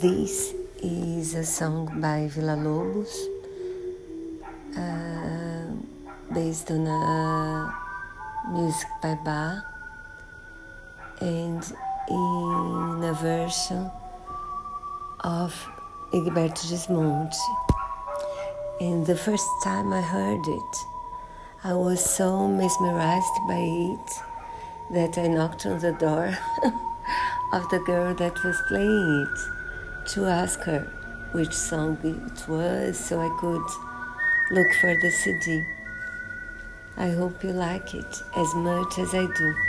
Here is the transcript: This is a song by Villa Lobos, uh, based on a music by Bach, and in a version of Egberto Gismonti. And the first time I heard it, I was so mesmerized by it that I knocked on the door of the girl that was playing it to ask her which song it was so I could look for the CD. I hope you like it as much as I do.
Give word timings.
This 0.00 0.52
is 0.82 1.32
a 1.32 1.44
song 1.44 2.02
by 2.02 2.28
Villa 2.28 2.54
Lobos, 2.54 3.28
uh, 4.76 5.72
based 6.34 6.70
on 6.70 6.86
a 6.86 7.72
music 8.52 8.88
by 9.00 9.14
Bach, 9.24 9.64
and 11.22 11.64
in 12.10 13.04
a 13.04 13.14
version 13.22 13.90
of 15.20 15.54
Egberto 16.12 16.66
Gismonti. 16.68 17.38
And 18.82 19.06
the 19.06 19.16
first 19.16 19.48
time 19.64 19.94
I 19.94 20.02
heard 20.02 20.46
it, 20.46 20.76
I 21.64 21.72
was 21.72 22.04
so 22.04 22.46
mesmerized 22.48 23.38
by 23.48 23.64
it 23.94 24.08
that 24.90 25.16
I 25.16 25.28
knocked 25.28 25.64
on 25.64 25.78
the 25.78 25.92
door 25.92 26.36
of 27.54 27.66
the 27.70 27.78
girl 27.86 28.12
that 28.14 28.44
was 28.44 28.60
playing 28.68 29.26
it 29.26 29.65
to 30.08 30.26
ask 30.26 30.60
her 30.60 30.86
which 31.32 31.52
song 31.52 31.98
it 32.04 32.48
was 32.48 32.98
so 32.98 33.20
I 33.20 33.28
could 33.40 34.56
look 34.56 34.72
for 34.80 34.96
the 35.02 35.10
CD. 35.10 35.64
I 36.96 37.10
hope 37.10 37.42
you 37.42 37.52
like 37.52 37.94
it 37.94 38.22
as 38.36 38.54
much 38.54 38.98
as 38.98 39.14
I 39.14 39.26
do. 39.26 39.65